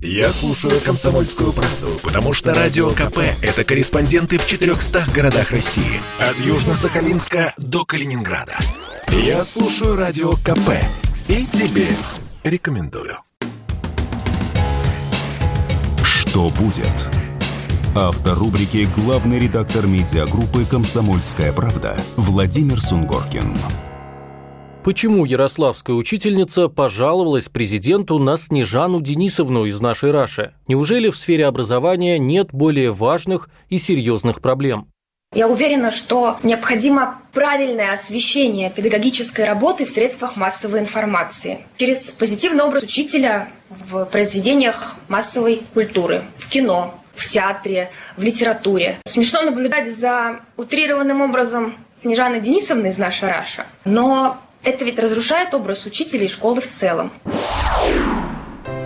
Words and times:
Я 0.00 0.32
слушаю 0.32 0.80
«Комсомольскую 0.80 1.52
правду», 1.52 1.98
потому 2.04 2.32
что 2.32 2.54
«Радио 2.54 2.90
КП»— 2.90 3.18
это 3.42 3.64
корреспонденты 3.64 4.38
в 4.38 4.46
400 4.46 5.06
городах 5.12 5.50
России. 5.50 6.00
От 6.20 6.36
Южно-Сахалинска 6.36 7.52
до 7.56 7.84
Калининграда. 7.84 8.56
Я 9.08 9.42
слушаю 9.42 9.96
«Радио 9.96 10.34
КП» 10.34 10.70
и 11.26 11.44
тебе 11.46 11.88
рекомендую. 12.44 13.18
Что 16.04 16.48
будет? 16.50 17.08
Автор 17.96 18.38
рубрики 18.38 18.86
«Главный 18.94 19.40
редактор 19.40 19.88
медиагруппы 19.88 20.64
«Комсомольская 20.64 21.52
правда» 21.52 21.96
Владимир 22.16 22.80
Сунгоркин. 22.80 23.52
Почему 24.84 25.24
ярославская 25.24 25.94
учительница 25.94 26.68
пожаловалась 26.68 27.48
президенту 27.48 28.18
на 28.18 28.36
Снежану 28.36 29.00
Денисовну 29.00 29.64
из 29.64 29.80
нашей 29.80 30.12
Раши? 30.12 30.54
Неужели 30.68 31.10
в 31.10 31.16
сфере 31.16 31.46
образования 31.46 32.18
нет 32.18 32.48
более 32.52 32.92
важных 32.92 33.50
и 33.68 33.78
серьезных 33.78 34.40
проблем? 34.40 34.88
Я 35.34 35.46
уверена, 35.46 35.90
что 35.90 36.38
необходимо 36.42 37.20
правильное 37.32 37.92
освещение 37.92 38.70
педагогической 38.70 39.44
работы 39.44 39.84
в 39.84 39.88
средствах 39.88 40.36
массовой 40.36 40.78
информации 40.78 41.66
через 41.76 42.10
позитивный 42.12 42.64
образ 42.64 42.84
учителя 42.84 43.50
в 43.68 44.06
произведениях 44.06 44.96
массовой 45.08 45.60
культуры, 45.74 46.22
в 46.38 46.48
кино, 46.48 46.94
в 47.14 47.26
театре, 47.28 47.90
в 48.16 48.22
литературе. 48.22 48.96
Смешно 49.04 49.42
наблюдать 49.42 49.94
за 49.94 50.40
утрированным 50.56 51.20
образом 51.20 51.74
Снежаны 51.94 52.40
Денисовны 52.40 52.86
из 52.86 52.96
нашей 52.96 53.28
Раша, 53.28 53.66
но 53.84 54.38
это 54.62 54.84
ведь 54.84 54.98
разрушает 54.98 55.54
образ 55.54 55.86
учителя 55.86 56.24
и 56.24 56.28
школы 56.28 56.60
в 56.60 56.68
целом. 56.68 57.10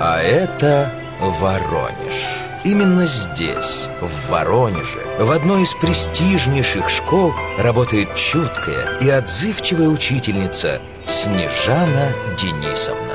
А 0.00 0.20
это 0.20 0.92
Воронеж. 1.20 2.48
Именно 2.64 3.06
здесь, 3.06 3.88
в 4.00 4.30
Воронеже, 4.30 5.00
в 5.18 5.30
одной 5.30 5.62
из 5.62 5.74
престижнейших 5.74 6.88
школ 6.88 7.32
работает 7.56 8.14
чуткая 8.14 8.98
и 9.00 9.08
отзывчивая 9.08 9.88
учительница 9.88 10.80
Снежана 11.06 12.12
Денисовна. 12.38 13.14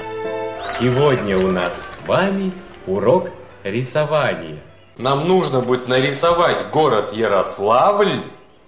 Сегодня 0.80 1.38
у 1.38 1.52
нас 1.52 1.74
с 1.74 2.08
вами 2.08 2.52
урок 2.88 3.30
рисования. 3.64 4.60
Нам 4.98 5.28
нужно 5.28 5.62
будет 5.62 5.88
нарисовать 5.88 6.70
город 6.72 7.14
Ярославль 7.14 8.22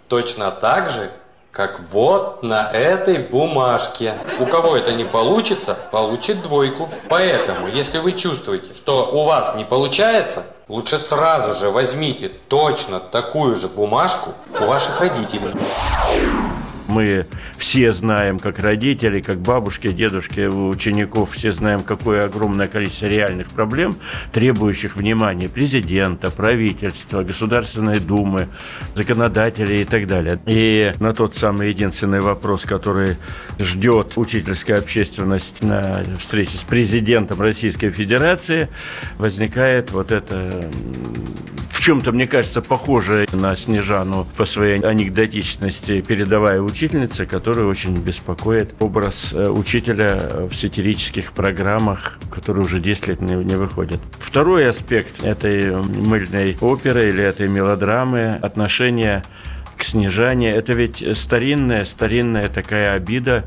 точно 0.08 0.52
так 0.52 0.89
же, 0.89 1.11
как 1.56 1.80
вот 1.92 2.44
на 2.44 2.70
этой 2.70 3.17
бумажке. 3.17 4.16
У 4.39 4.45
кого 4.45 4.75
это 4.75 4.92
не 4.92 5.06
получится, 5.06 5.78
получит 5.89 6.44
двойку. 6.44 6.89
Поэтому, 7.08 7.70
если 7.70 8.00
вы 8.00 8.11
чувствуете, 8.11 8.73
что 8.73 9.09
у 9.09 9.23
вас 9.23 9.56
не 9.56 9.64
получается, 9.64 10.44
лучше 10.67 11.00
сразу 11.00 11.53
же 11.53 11.70
возьмите 11.70 12.28
точно 12.50 13.00
такую 13.00 13.56
же 13.56 13.70
бумажку 13.70 14.33
у 14.59 14.66
ваших 14.66 15.00
родителей. 15.00 15.53
Мы 16.88 17.25
все 17.58 17.94
знаем, 17.94 18.39
как 18.39 18.59
родители, 18.59 19.19
как 19.19 19.39
бабушки, 19.39 19.88
дедушки, 19.91 20.41
учеников, 20.41 21.31
все 21.33 21.52
знаем, 21.52 21.81
какое 21.81 22.25
огромное 22.25 22.67
количество 22.67 23.08
реальных 23.08 23.47
проблем, 23.47 23.95
требующих 24.31 24.95
внимания 24.95 25.50
президента, 25.50 26.30
правительства, 26.30 27.23
Государственной 27.23 28.00
Думы, 28.00 28.47
законодателей 28.94 29.81
и 29.81 29.86
так 29.86 30.08
далее. 30.08 30.39
И 30.45 30.94
на 31.00 31.14
тот 31.14 31.36
самый 31.36 31.69
единственный 31.69 32.22
вопрос, 32.22 32.64
который 32.64 33.17
ждет 33.59 34.14
учительская 34.17 34.77
общественность 34.77 35.64
на 35.64 36.03
встрече 36.20 36.58
с 36.58 36.61
президентом 36.61 37.42
Российской 37.42 37.89
Федерации, 37.89 38.70
возникает 39.17 39.92
вот 39.92 40.11
это 40.11 40.70
чем-то, 41.86 42.11
мне 42.14 42.25
кажется, 42.25 42.64
похожая 42.64 43.28
на 43.31 43.55
Снежану 43.55 44.25
по 44.38 44.47
своей 44.47 44.80
анекдотичности 44.80 46.02
передовая 46.02 46.60
учительница, 46.60 47.27
которая 47.27 47.65
очень 47.67 47.95
беспокоит 47.95 48.73
образ 48.80 49.30
э, 49.33 49.48
учителя 49.49 50.48
в 50.49 50.55
сатирических 50.55 51.32
программах, 51.32 52.17
которые 52.32 52.65
уже 52.65 52.80
10 52.80 53.08
лет 53.10 53.21
не, 53.21 53.36
не 53.36 53.54
выходят. 53.54 54.02
Второй 54.17 54.67
аспект 54.67 55.23
этой 55.23 55.76
мыльной 55.76 56.58
оперы 56.60 57.10
или 57.10 57.21
этой 57.21 57.48
мелодрамы– 57.48 58.39
отношение 58.42 59.23
к 59.77 59.83
Снежане. 59.83 60.49
Это 60.49 60.73
ведь 60.73 61.04
старинная, 61.15 61.86
старинная 61.86 62.49
такая 62.49 62.93
обида 62.93 63.45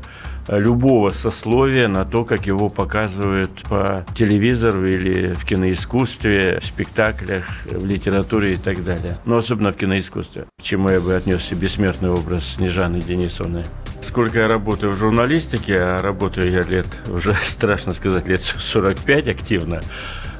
любого 0.57 1.09
сословия 1.11 1.87
на 1.87 2.05
то, 2.05 2.25
как 2.25 2.45
его 2.47 2.69
показывают 2.69 3.63
по 3.69 4.05
телевизору 4.15 4.87
или 4.87 5.33
в 5.33 5.45
киноискусстве, 5.45 6.59
в 6.59 6.65
спектаклях, 6.65 7.45
в 7.65 7.85
литературе 7.85 8.53
и 8.53 8.57
так 8.57 8.83
далее. 8.83 9.17
Но 9.25 9.37
особенно 9.37 9.71
в 9.71 9.75
киноискусстве, 9.75 10.45
к 10.57 10.63
чему 10.63 10.89
я 10.89 10.99
бы 10.99 11.13
отнесся 11.13 11.55
бессмертный 11.55 12.09
образ 12.09 12.55
Снежаны 12.55 12.99
Денисовны. 12.99 13.65
Сколько 14.01 14.39
я 14.39 14.47
работаю 14.47 14.93
в 14.93 14.97
журналистике, 14.97 15.77
а 15.77 16.01
работаю 16.01 16.51
я 16.51 16.63
лет, 16.63 16.87
уже 17.09 17.35
страшно 17.43 17.93
сказать, 17.93 18.27
лет 18.27 18.41
45 18.41 19.27
активно, 19.27 19.81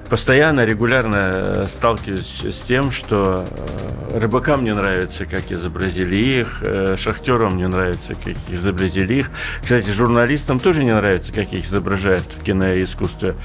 постоянно, 0.09 0.65
регулярно 0.65 1.15
э, 1.17 1.67
сталкиваюсь 1.67 2.43
с 2.43 2.61
тем, 2.61 2.91
что 2.91 3.45
э, 3.47 4.19
рыбакам 4.19 4.63
не 4.63 4.73
нравится, 4.73 5.25
как 5.25 5.51
изобразили 5.51 6.15
их, 6.15 6.59
э, 6.61 6.95
шахтерам 6.97 7.57
не 7.57 7.67
нравится, 7.67 8.15
как 8.15 8.35
изобразили 8.49 9.15
их. 9.15 9.29
Кстати, 9.61 9.89
журналистам 9.91 10.59
тоже 10.59 10.83
не 10.83 10.93
нравится, 10.93 11.31
как 11.31 11.53
их 11.53 11.65
изображают 11.65 12.23
в 12.23 12.43
киноискусстве. 12.43 13.35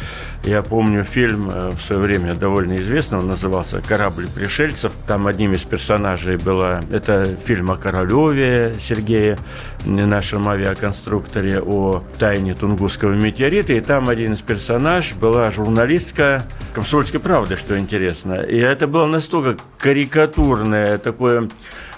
Я 0.44 0.62
помню 0.62 1.04
фильм 1.04 1.48
в 1.48 1.80
свое 1.80 2.02
время 2.02 2.34
довольно 2.34 2.76
известный, 2.76 3.18
он 3.18 3.28
назывался 3.28 3.80
«Корабль 3.80 4.28
пришельцев». 4.28 4.92
Там 5.06 5.26
одним 5.26 5.52
из 5.52 5.62
персонажей 5.62 6.36
была... 6.36 6.80
Это 6.90 7.24
фильм 7.46 7.70
о 7.70 7.76
Королеве 7.76 8.74
Сергея, 8.78 9.38
нашем 9.86 10.48
авиаконструкторе, 10.48 11.60
о 11.60 12.02
тайне 12.18 12.54
Тунгусского 12.54 13.12
метеорита. 13.12 13.72
И 13.72 13.80
там 13.80 14.10
один 14.10 14.34
из 14.34 14.42
персонажей 14.42 15.16
была 15.16 15.50
журналистка 15.50 16.44
«Комсомольской 16.74 17.20
правды», 17.20 17.56
что 17.56 17.78
интересно. 17.78 18.34
И 18.34 18.56
это 18.56 18.86
было 18.86 19.06
настолько 19.06 19.62
карикатурное, 19.78 20.98
такое, 20.98 21.48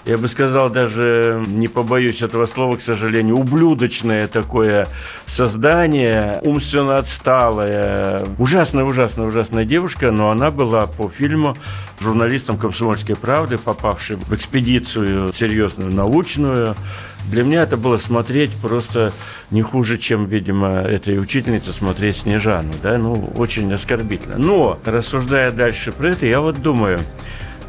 я 0.05 0.17
бы 0.17 0.27
сказал, 0.27 0.69
даже 0.69 1.43
не 1.47 1.67
побоюсь 1.67 2.21
этого 2.21 2.45
слова, 2.45 2.77
к 2.77 2.81
сожалению, 2.81 3.37
ублюдочное 3.37 4.27
такое 4.27 4.87
создание, 5.25 6.39
умственно 6.43 6.99
отсталое. 6.99 8.25
Ужасная, 8.37 8.83
ужасная, 8.83 9.25
ужасная 9.25 9.65
девушка, 9.65 10.11
но 10.11 10.29
она 10.29 10.51
была 10.51 10.85
по 10.85 11.09
фильму 11.09 11.55
журналистом 11.99 12.57
«Комсомольской 12.57 13.15
правды», 13.15 13.57
попавшей 13.57 14.17
в 14.17 14.33
экспедицию 14.33 15.33
серьезную, 15.33 15.91
научную, 15.91 16.75
для 17.27 17.43
меня 17.43 17.63
это 17.63 17.77
было 17.77 17.97
смотреть 17.97 18.51
просто 18.57 19.11
не 19.51 19.61
хуже, 19.61 19.97
чем, 19.97 20.25
видимо, 20.25 20.81
этой 20.81 21.19
учительнице 21.19 21.73
смотреть 21.73 22.17
Снежану, 22.17 22.73
да, 22.81 22.97
ну, 22.97 23.31
очень 23.37 23.71
оскорбительно. 23.73 24.37
Но, 24.37 24.79
рассуждая 24.85 25.51
дальше 25.51 25.91
про 25.91 26.09
это, 26.09 26.25
я 26.25 26.41
вот 26.41 26.61
думаю, 26.61 26.99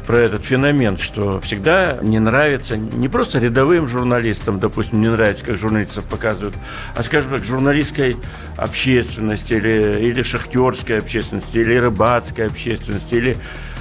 про 0.09 0.17
этот 0.17 0.43
феномен, 0.43 0.97
что 0.97 1.39
всегда 1.39 1.99
не 2.01 2.17
нравится 2.17 2.77
не 2.77 3.07
просто 3.07 3.37
рядовым 3.37 3.87
журналистам, 3.87 4.59
допустим, 4.59 5.01
не 5.01 5.07
нравится, 5.07 5.45
как 5.45 5.57
журналистов 5.57 6.05
показывают, 6.05 6.55
а, 6.95 7.03
скажем 7.03 7.29
так, 7.29 7.43
журналистской 7.43 8.17
общественности 8.57 9.53
или, 9.53 9.99
или 9.99 10.23
шахтерской 10.23 10.97
общественности, 10.97 11.59
или 11.59 11.75
рыбацкой 11.75 12.47
общественности, 12.47 13.13
или 13.13 13.37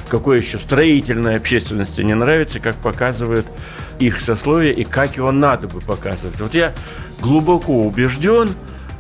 какой 0.09 0.39
еще 0.41 0.59
строительной 0.59 1.37
общественности 1.37 2.01
не 2.01 2.15
нравится, 2.15 2.61
как 2.61 2.77
показывают 2.77 3.47
их 3.99 4.21
сословие 4.21 4.73
и 4.73 4.85
как 4.85 5.17
его 5.17 5.33
надо 5.33 5.69
бы 5.69 5.81
показывать. 5.81 6.41
Вот 6.41 6.55
я 6.55 6.73
глубоко 7.21 7.83
убежден, 7.83 8.51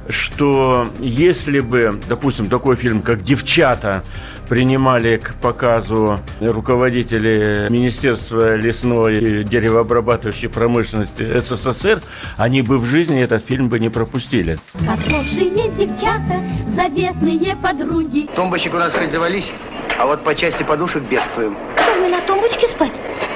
что 0.09 0.89
если 1.01 1.61
бы, 1.61 2.01
допустим, 2.09 2.49
такой 2.49 2.77
фильм, 2.77 3.03
как 3.03 3.25
«Девчата», 3.25 4.03
принимали 4.49 5.19
к 5.19 5.34
показу 5.34 6.21
руководители 6.41 7.66
Министерства 7.69 8.57
лесной 8.57 9.19
и 9.19 9.45
деревообрабатывающей 9.45 10.49
промышленности 10.49 11.39
СССР, 11.39 12.01
они 12.37 12.63
бы 12.63 12.78
в 12.78 12.87
жизни 12.87 13.21
этот 13.21 13.45
фильм 13.45 13.69
бы 13.69 13.78
не 13.78 13.91
пропустили. 13.91 14.59
Хорошие 14.72 15.51
девчата, 15.77 16.43
заветные 16.75 17.57
подруги. 17.57 18.28
Тумбочек 18.34 18.75
у 18.75 18.78
нас 18.78 18.95
хоть 18.95 19.11
завались, 19.11 19.53
а 19.98 20.06
вот 20.06 20.22
по 20.22 20.34
части 20.34 20.62
подушек 20.62 21.03
бедствуем. 21.03 21.56
Что, 21.77 21.95
мне 21.97 22.09
на 22.09 22.21
тумбочке 22.21 22.68
спать? 22.68 22.92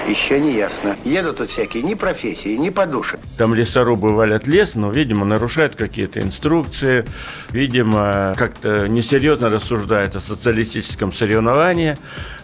Еще 0.07 0.41
не 0.41 0.53
ясно. 0.53 0.97
Едут 1.05 1.39
тут 1.39 1.51
всякие 1.51 1.83
ни 1.83 1.95
профессии, 1.95 2.57
ни 2.57 2.71
подушек. 2.71 3.21
Там 3.39 3.55
лесорубы 3.55 4.15
валят 4.15 4.47
лес, 4.47 4.75
но, 4.75 4.91
видимо, 4.91 5.25
нарушают 5.25 5.77
какие-то 5.77 6.21
инструкции, 6.21 7.07
видимо, 7.51 8.35
как-то 8.37 8.89
несерьезно 8.89 9.51
рассуждают 9.51 10.17
о 10.17 10.21
социалистическом 10.21 11.13
соревновании. 11.13 11.97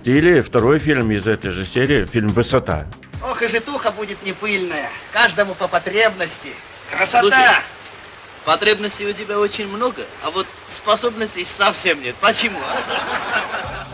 Или 0.05 0.41
второй 0.41 0.79
фильм 0.79 1.11
из 1.11 1.27
этой 1.27 1.51
же 1.51 1.65
серии, 1.67 2.05
фильм 2.07 2.29
«Высота». 2.29 2.87
Ох, 3.23 3.43
и 3.43 3.49
житуха 3.49 3.91
будет 3.91 4.23
не 4.25 4.33
пыльная. 4.33 4.89
Каждому 5.13 5.55
по 5.55 5.67
потребности. 5.67 6.51
Красота! 6.91 7.21
Слушай, 7.21 7.45
потребностей 8.45 9.07
у 9.07 9.13
тебя 9.13 9.39
очень 9.39 9.69
много, 9.69 10.03
а 10.25 10.31
вот 10.31 10.47
способностей 10.69 11.45
совсем 11.45 12.01
нет. 12.01 12.15
Почему? 12.21 12.59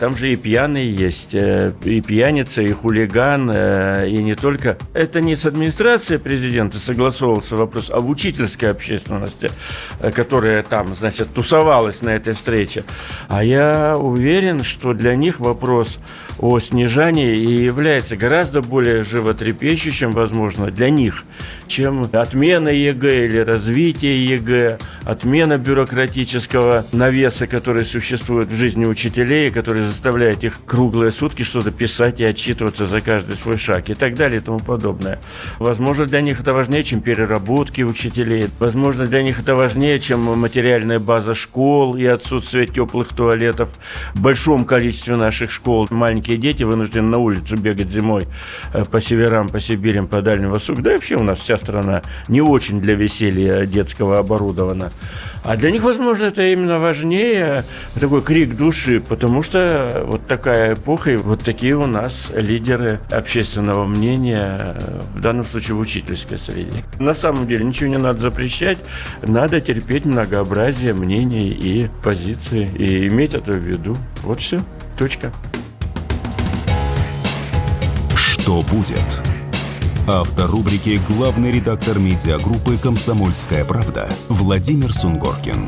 Там 0.01 0.17
же 0.17 0.33
и 0.33 0.37
пьяные 0.37 0.93
есть, 0.93 1.35
э, 1.35 1.73
и 1.85 2.01
пьяница, 2.01 2.63
и 2.63 2.73
хулиган, 2.73 3.51
э, 3.53 4.09
и 4.09 4.23
не 4.23 4.35
только. 4.35 4.77
Это 4.93 5.21
не 5.21 5.37
с 5.37 5.47
администрацией 5.47 6.19
президента 6.19 6.79
согласовывался 6.79 7.57
вопрос, 7.57 7.91
а 7.93 8.01
в 8.01 8.09
учительской 8.09 8.71
общественности, 8.71 9.51
э, 10.01 10.11
которая 10.11 10.63
там, 10.65 10.97
значит, 10.97 11.33
тусовалась 11.33 12.03
на 12.03 12.11
этой 12.11 12.35
встрече. 12.35 12.83
А 13.29 13.45
я 13.45 13.97
уверен, 13.97 14.65
что 14.65 14.95
для 14.95 15.15
них 15.15 15.39
вопрос 15.39 15.99
о 16.39 16.59
Снежане 16.59 17.37
и 17.37 17.63
является 17.63 18.17
гораздо 18.17 18.61
более 18.61 19.05
животрепещущим, 19.05 20.11
возможно, 20.11 20.71
для 20.71 20.91
них, 20.91 21.23
чем 21.69 22.09
отмена 22.13 22.69
ЕГЭ 22.69 23.27
или 23.27 23.39
развитие 23.39 24.27
ЕГЭ, 24.27 24.79
отмена 25.05 25.59
бюрократического 25.59 26.85
навеса, 26.93 27.47
который 27.47 27.85
существует 27.85 28.49
в 28.49 28.57
жизни 28.57 28.85
учителей, 28.85 29.51
который 29.51 29.84
заставляет 29.87 30.45
их 30.45 30.59
круглые 30.67 31.13
сутки 31.13 31.43
что-то 31.43 31.71
писать 31.71 32.21
и 32.21 32.25
отчитываться 32.25 32.87
за 32.87 33.01
каждый 33.01 33.37
свой 33.37 33.59
шаг 33.59 33.91
и 33.91 33.95
так 33.95 34.15
далее 34.15 34.41
и 34.41 34.43
тому 34.43 34.59
подобное. 34.59 35.21
Возможно, 35.59 36.07
для 36.07 36.21
них 36.21 36.41
это 36.41 36.53
важнее, 36.53 36.85
чем 36.85 37.01
переработки 37.01 37.83
учителей. 37.83 38.49
Возможно, 38.59 39.07
для 39.07 39.23
них 39.23 39.41
это 39.41 39.55
важнее, 39.55 39.99
чем 39.99 40.21
материальная 40.39 40.99
база 40.99 41.35
школ 41.35 41.97
и 41.97 42.05
отсутствие 42.05 42.67
теплых 42.67 43.09
туалетов 43.15 43.71
в 44.15 44.21
большом 44.21 44.65
количестве 44.65 45.17
наших 45.17 45.51
школ. 45.51 45.87
Маленькие 45.91 46.39
дети 46.39 46.63
вынуждены 46.63 47.09
на 47.09 47.19
улицу 47.19 47.57
бегать 47.57 47.91
зимой 47.91 48.25
э, 48.73 48.85
по 48.85 49.01
северам, 49.01 49.49
по 49.49 49.61
Сибирям, 49.61 50.07
по 50.07 50.23
Дальнему 50.23 50.55
Востоку. 50.55 50.83
Да 50.83 50.91
и 50.91 50.97
вообще 50.97 51.17
у 51.17 51.23
нас 51.23 51.41
вся 51.41 51.59
страна 51.59 52.03
не 52.29 52.41
очень 52.41 52.79
для 52.79 52.95
веселья 52.95 53.67
детского 53.67 54.19
оборудована. 54.19 54.91
А 55.45 55.57
для 55.57 55.71
них, 55.71 55.83
возможно, 55.83 56.25
это 56.25 56.43
именно 56.43 56.79
важнее 56.79 57.65
такой 58.01 58.23
крик 58.23 58.57
души, 58.57 59.01
потому 59.07 59.43
что 59.43 60.03
вот 60.07 60.27
такая 60.27 60.73
эпоха 60.73 61.11
и 61.11 61.17
вот 61.17 61.45
такие 61.45 61.77
у 61.77 61.87
нас 61.87 62.31
лидеры 62.35 63.01
общественного 63.11 63.85
мнения, 63.85 64.75
в 65.15 65.21
данном 65.21 65.45
случае 65.45 65.75
в 65.75 65.81
учительской 65.81 66.39
среде. 66.39 66.83
На 66.99 67.13
самом 67.13 67.47
деле 67.47 67.63
ничего 67.63 67.91
не 67.91 67.99
надо 67.99 68.21
запрещать, 68.21 68.79
надо 69.21 69.61
терпеть 69.61 70.07
многообразие 70.07 70.95
мнений 70.95 71.51
и 71.51 71.89
позиций 72.03 72.65
и 72.65 73.09
иметь 73.09 73.35
это 73.35 73.53
в 73.53 73.59
виду. 73.59 73.97
Вот 74.23 74.41
все. 74.41 74.61
Точка. 74.97 75.31
Что 78.17 78.63
будет? 78.71 79.23
Автор 80.07 80.51
рубрики 80.51 81.01
«Главный 81.09 81.51
редактор 81.51 81.99
медиагруппы 81.99 82.77
«Комсомольская 82.77 83.65
правда» 83.65 84.11
Владимир 84.29 84.93
Сунгоркин. 84.93 85.67